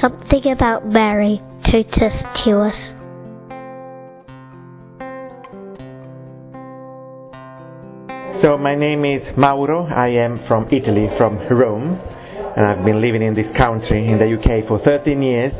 something 0.00 0.52
about 0.52 0.86
Mary 0.86 1.40
totus 1.64 2.14
tuus. 2.44 2.76
So 8.42 8.56
my 8.56 8.76
name 8.76 9.04
is 9.04 9.36
Mauro. 9.36 9.84
I 9.86 10.08
am 10.08 10.38
from 10.46 10.68
Italy, 10.70 11.08
from 11.18 11.38
Rome, 11.50 11.98
and 12.56 12.66
I've 12.66 12.84
been 12.84 13.00
living 13.00 13.22
in 13.22 13.34
this 13.34 13.50
country 13.56 14.06
in 14.06 14.18
the 14.18 14.38
UK 14.38 14.68
for 14.68 14.78
13 14.78 15.20
years. 15.20 15.52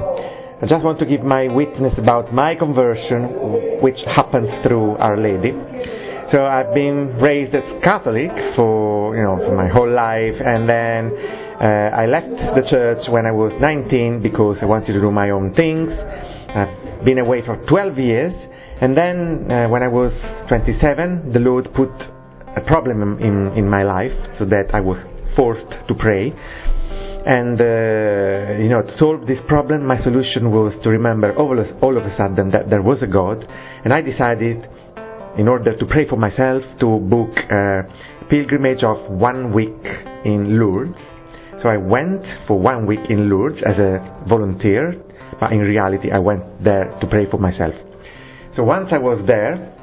I 0.63 0.67
just 0.67 0.85
want 0.85 0.99
to 1.01 1.07
give 1.07 1.23
my 1.23 1.53
witness 1.53 1.95
about 1.99 2.33
my 2.33 2.55
conversion, 2.55 3.81
which 3.83 3.99
happens 4.07 4.49
through 4.63 4.97
Our 4.97 5.17
Lady. 5.17 5.53
So 6.31 6.45
I've 6.45 6.75
been 6.75 7.17
raised 7.19 7.55
as 7.55 7.65
Catholic 7.83 8.31
for 8.55 9.17
you 9.17 9.23
know 9.23 9.39
for 9.45 9.57
my 9.57 9.67
whole 9.67 9.91
life, 9.91 10.35
and 10.45 10.69
then 10.69 11.48
I 11.65 12.07
left 12.07 12.31
the 12.31 12.63
church 12.69 13.09
when 13.09 13.27
I 13.27 13.33
was 13.33 13.53
19 13.61 14.23
because 14.23 14.59
I 14.63 14.65
wanted 14.65 14.93
to 14.93 15.01
do 15.01 15.11
my 15.11 15.31
own 15.31 15.55
things. 15.55 15.91
I've 16.55 17.05
been 17.05 17.19
away 17.19 17.45
for 17.45 17.57
12 17.67 17.99
years, 17.99 18.33
and 18.81 18.97
then 18.97 19.51
uh, 19.51 19.69
when 19.69 19.83
I 19.83 19.89
was 19.89 20.13
27, 20.49 21.33
the 21.33 21.41
Lord 21.41 21.73
put 21.75 21.91
a 22.57 22.61
problem 22.67 23.19
in, 23.21 23.53
in 23.57 23.69
my 23.69 23.83
life 23.83 24.13
so 24.39 24.45
that 24.47 24.75
I 24.75 24.81
was 24.81 24.99
forced 25.37 25.71
to 25.89 25.95
pray. 25.95 26.33
And 27.27 27.61
uh, 27.61 28.63
you 28.63 28.71
know, 28.71 28.83
to 28.83 28.97
solve 28.99 29.27
this 29.27 29.39
problem, 29.47 29.85
my 29.85 30.03
solution 30.03 30.51
was 30.51 30.73
to 30.83 30.89
remember 30.89 31.37
all 31.37 31.59
of, 31.59 31.67
all 31.83 31.97
of 31.97 32.05
a 32.05 32.17
sudden 32.17 32.51
that 32.53 32.71
there 32.71 32.83
was 32.83 33.03
a 33.03 33.07
God, 33.07 33.45
and 33.85 33.93
I 33.93 34.01
decided, 34.01 34.67
in 35.37 35.49
order 35.49 35.77
to 35.77 35.87
pray 35.87 36.09
for 36.09 36.17
myself, 36.17 36.63
to 36.81 36.99
book 36.99 37.37
a 37.51 37.83
pilgrimage 38.31 38.83
of 38.83 39.11
one 39.11 39.53
week 39.53 39.85
in 40.25 40.59
Lourdes. 40.59 40.97
So 41.63 41.69
I 41.69 41.77
went 41.77 42.23
for 42.47 42.59
one 42.59 42.87
week 42.87 43.11
in 43.11 43.29
Lourdes 43.29 43.61
as 43.67 43.79
a 43.79 44.25
volunteer, 44.29 44.95
but 45.41 45.53
in 45.53 45.59
reality, 45.59 46.11
I 46.11 46.19
went 46.19 46.63
there 46.63 46.97
to 47.01 47.07
pray 47.07 47.29
for 47.31 47.39
myself. 47.39 47.75
So 48.55 48.63
once 48.63 48.89
I 48.93 48.99
was 48.99 49.25
there, 49.27 49.75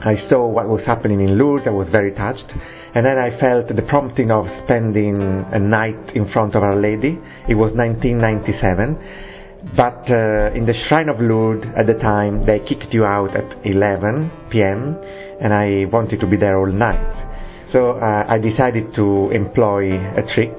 I 0.00 0.28
saw 0.28 0.46
what 0.46 0.68
was 0.68 0.82
happening 0.86 1.20
in 1.20 1.36
Lourdes, 1.36 1.66
I 1.66 1.70
was 1.70 1.88
very 1.90 2.12
touched, 2.12 2.46
and 2.94 3.04
then 3.04 3.18
I 3.18 3.38
felt 3.40 3.66
the 3.66 3.82
prompting 3.82 4.30
of 4.30 4.46
spending 4.64 5.20
a 5.20 5.58
night 5.58 6.14
in 6.14 6.30
front 6.30 6.54
of 6.54 6.62
Our 6.62 6.76
Lady. 6.76 7.18
It 7.48 7.54
was 7.54 7.72
1997, 7.74 9.74
but 9.76 10.08
uh, 10.08 10.54
in 10.54 10.66
the 10.66 10.74
Shrine 10.88 11.08
of 11.08 11.20
Lourdes 11.20 11.66
at 11.76 11.86
the 11.86 11.94
time 11.94 12.46
they 12.46 12.60
kicked 12.60 12.94
you 12.94 13.04
out 13.04 13.36
at 13.36 13.66
11 13.66 14.30
p.m., 14.50 14.96
and 15.40 15.52
I 15.52 15.86
wanted 15.92 16.20
to 16.20 16.28
be 16.28 16.36
there 16.36 16.58
all 16.58 16.70
night. 16.70 17.72
So 17.72 17.98
uh, 17.98 18.24
I 18.28 18.38
decided 18.38 18.94
to 18.94 19.30
employ 19.30 19.92
a 19.92 20.22
trick. 20.34 20.56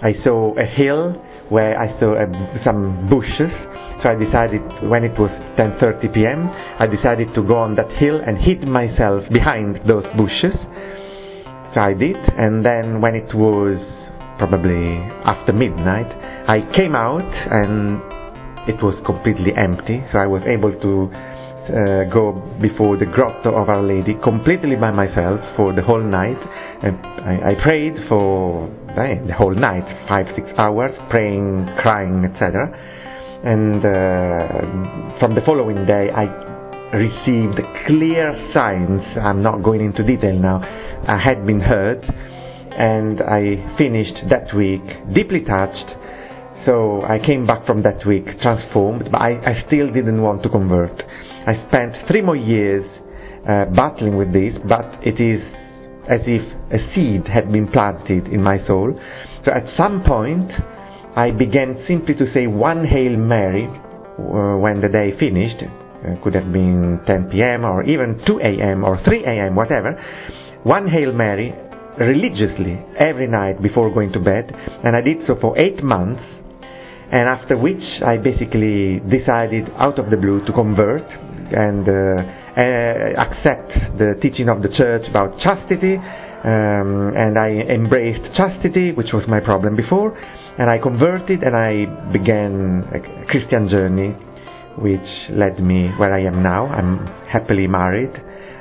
I 0.00 0.14
saw 0.24 0.54
a 0.58 0.64
hill 0.64 1.12
where 1.48 1.78
I 1.78 1.98
saw 1.98 2.14
uh, 2.14 2.64
some 2.64 3.08
bushes 3.08 3.52
so 4.02 4.10
I 4.10 4.14
decided 4.14 4.62
when 4.88 5.02
it 5.02 5.18
was 5.18 5.30
10:30 5.58 6.14
p.m. 6.14 6.48
I 6.78 6.86
decided 6.86 7.34
to 7.34 7.42
go 7.42 7.56
on 7.58 7.74
that 7.74 7.90
hill 7.98 8.20
and 8.20 8.38
hid 8.38 8.68
myself 8.68 9.28
behind 9.32 9.80
those 9.86 10.06
bushes. 10.14 10.54
So 11.74 11.80
I 11.80 11.94
did, 11.94 12.16
and 12.38 12.64
then 12.64 13.00
when 13.00 13.16
it 13.16 13.34
was 13.34 13.78
probably 14.38 14.86
after 15.26 15.52
midnight, 15.52 16.06
I 16.46 16.62
came 16.72 16.94
out 16.94 17.26
and 17.50 18.00
it 18.68 18.80
was 18.80 18.94
completely 19.04 19.52
empty. 19.56 20.04
So 20.12 20.18
I 20.18 20.26
was 20.26 20.42
able 20.46 20.72
to 20.78 21.10
uh, 21.74 22.04
go 22.04 22.32
before 22.60 22.96
the 22.96 23.06
grotto 23.06 23.50
of 23.50 23.68
Our 23.68 23.82
Lady 23.82 24.14
completely 24.22 24.76
by 24.76 24.92
myself 24.92 25.40
for 25.56 25.72
the 25.72 25.82
whole 25.82 26.02
night. 26.02 26.38
And 26.82 27.04
I, 27.26 27.50
I 27.50 27.54
prayed 27.60 27.96
for 28.08 28.70
eh, 28.96 29.20
the 29.26 29.34
whole 29.34 29.54
night, 29.54 29.86
five, 30.08 30.26
six 30.34 30.48
hours, 30.56 30.92
praying, 31.10 31.66
crying, 31.78 32.24
etc 32.24 32.72
and 33.44 33.84
uh, 33.84 35.18
from 35.20 35.30
the 35.30 35.42
following 35.46 35.86
day 35.86 36.10
I 36.10 36.24
received 36.96 37.60
clear 37.86 38.34
signs. 38.52 39.02
I'm 39.16 39.42
not 39.42 39.62
going 39.62 39.80
into 39.80 40.02
detail 40.02 40.36
now. 40.36 40.60
I 41.06 41.16
had 41.16 41.46
been 41.46 41.60
hurt, 41.60 42.04
and 42.72 43.20
I 43.20 43.76
finished 43.76 44.28
that 44.30 44.52
week 44.54 44.82
deeply 45.14 45.44
touched. 45.44 45.94
So 46.66 47.02
I 47.02 47.18
came 47.18 47.46
back 47.46 47.64
from 47.66 47.82
that 47.82 48.04
week 48.04 48.40
transformed, 48.40 49.08
but 49.12 49.20
I, 49.20 49.38
I 49.52 49.64
still 49.66 49.86
didn't 49.92 50.20
want 50.20 50.42
to 50.42 50.48
convert. 50.48 51.00
I 51.46 51.54
spent 51.68 51.94
three 52.08 52.20
more 52.20 52.36
years 52.36 52.84
uh, 53.48 53.66
battling 53.66 54.16
with 54.16 54.32
this, 54.32 54.54
but 54.68 54.98
it 55.06 55.20
is 55.20 55.40
as 56.08 56.20
if 56.26 56.42
a 56.72 56.94
seed 56.94 57.28
had 57.28 57.52
been 57.52 57.68
planted 57.68 58.28
in 58.28 58.42
my 58.42 58.58
soul. 58.66 58.98
So 59.44 59.52
at 59.52 59.64
some 59.76 60.02
point, 60.02 60.50
I 61.14 61.30
began 61.30 61.84
simply 61.86 62.14
to 62.14 62.32
say 62.32 62.46
one 62.46 62.84
Hail 62.84 63.16
Mary 63.16 63.66
uh, 63.66 64.56
when 64.56 64.80
the 64.80 64.88
day 64.88 65.16
finished. 65.18 65.62
Uh, 65.62 66.14
could 66.22 66.34
have 66.34 66.52
been 66.52 67.00
10 67.06 67.30
p.m. 67.30 67.64
or 67.64 67.82
even 67.82 68.22
2 68.24 68.40
a.m. 68.40 68.84
or 68.84 69.02
3 69.02 69.24
a.m., 69.24 69.56
whatever. 69.56 69.92
One 70.62 70.88
Hail 70.88 71.12
Mary 71.12 71.52
religiously 71.98 72.78
every 72.96 73.26
night 73.26 73.60
before 73.60 73.92
going 73.92 74.12
to 74.12 74.20
bed, 74.20 74.54
and 74.84 74.94
I 74.94 75.00
did 75.00 75.26
so 75.26 75.36
for 75.40 75.58
eight 75.58 75.82
months. 75.82 76.22
And 77.10 77.28
after 77.28 77.56
which, 77.58 77.82
I 78.04 78.18
basically 78.18 79.00
decided 79.00 79.70
out 79.76 79.98
of 79.98 80.10
the 80.10 80.16
blue 80.16 80.44
to 80.44 80.52
convert 80.52 81.08
and 81.52 81.88
uh, 81.88 82.22
accept 83.16 83.72
the 83.96 84.18
teaching 84.20 84.48
of 84.48 84.62
the 84.62 84.68
church 84.68 85.08
about 85.08 85.38
chastity. 85.40 85.96
Um, 85.96 87.12
and 87.16 87.38
I 87.38 87.48
embraced 87.48 88.34
chastity, 88.36 88.92
which 88.92 89.12
was 89.12 89.26
my 89.26 89.40
problem 89.40 89.74
before 89.74 90.16
and 90.58 90.68
I 90.68 90.78
converted 90.78 91.42
and 91.42 91.56
I 91.56 91.86
began 92.12 92.84
a 92.92 93.26
Christian 93.26 93.68
journey 93.68 94.10
which 94.76 95.08
led 95.30 95.60
me 95.60 95.88
where 95.96 96.12
I 96.12 96.22
am 96.24 96.42
now. 96.42 96.66
I'm 96.66 97.06
happily 97.28 97.66
married. 97.66 98.14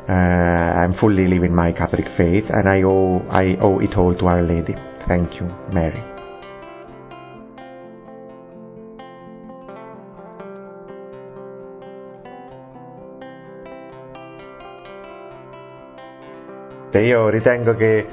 Uh, 0.08 0.14
I'm 0.14 0.94
fully 1.00 1.28
living 1.28 1.53
my 1.53 1.72
Catholic 1.72 2.06
faith 2.16 2.46
and 2.50 2.69
I 2.69 2.84
owe, 2.84 3.25
I 3.29 3.58
owe 3.59 3.79
it 3.79 3.97
all 3.97 4.16
to 4.16 4.25
Our 4.28 4.44
Lady. 4.44 4.75
Thank 5.08 5.35
you, 5.35 5.47
Mary. 5.74 6.16
Io 16.94 17.30
ritengo 17.30 17.75
che 17.75 18.06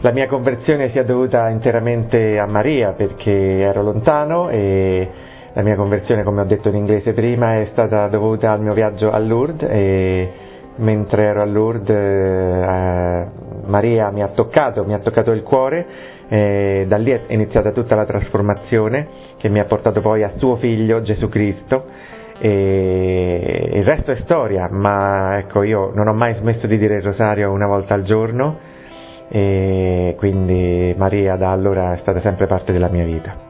La 0.00 0.12
mia 0.12 0.28
conversione 0.28 0.90
sia 0.90 1.02
dovuta 1.02 1.48
interamente 1.48 2.38
a 2.38 2.46
Maria 2.46 2.92
perché 2.92 3.32
ero 3.32 3.82
lontano 3.82 4.48
e 4.48 5.08
la 5.52 5.62
mia 5.62 5.74
conversione, 5.74 6.22
come 6.22 6.42
ho 6.42 6.44
detto 6.44 6.68
in 6.68 6.76
inglese 6.76 7.12
prima, 7.14 7.58
è 7.58 7.68
stata 7.72 8.06
dovuta 8.06 8.52
al 8.52 8.60
mio 8.60 8.74
viaggio 8.74 9.10
a 9.10 9.18
Lourdes 9.18 9.68
e 9.68 10.32
mentre 10.76 11.24
ero 11.24 11.40
a 11.40 11.44
Lourdes 11.46 11.88
eh, 11.96 13.26
Maria 13.66 14.10
mi 14.12 14.22
ha 14.22 14.28
toccato, 14.28 14.84
mi 14.84 14.94
ha 14.94 15.00
toccato 15.00 15.32
il 15.32 15.42
cuore 15.42 15.86
e 16.28 16.84
da 16.86 16.96
lì 16.96 17.10
è 17.10 17.22
iniziata 17.28 17.72
tutta 17.72 17.96
la 17.96 18.04
trasformazione 18.04 19.08
che 19.36 19.48
mi 19.48 19.58
ha 19.58 19.64
portato 19.64 20.00
poi 20.00 20.22
a 20.22 20.30
suo 20.36 20.54
figlio 20.54 21.00
Gesù 21.00 21.28
Cristo 21.28 21.86
e 22.38 23.70
il 23.74 23.84
resto 23.84 24.12
è 24.12 24.16
storia, 24.16 24.68
ma 24.70 25.38
ecco 25.38 25.62
io 25.62 25.90
non 25.94 26.08
ho 26.08 26.14
mai 26.14 26.34
smesso 26.34 26.66
di 26.66 26.78
dire 26.78 26.96
il 26.96 27.02
rosario 27.02 27.50
una 27.50 27.66
volta 27.66 27.94
al 27.94 28.02
giorno 28.02 28.58
e 29.28 30.14
quindi 30.16 30.94
Maria 30.96 31.36
da 31.36 31.50
allora 31.50 31.94
è 31.94 31.98
stata 31.98 32.20
sempre 32.20 32.46
parte 32.46 32.72
della 32.72 32.88
mia 32.88 33.04
vita. 33.04 33.47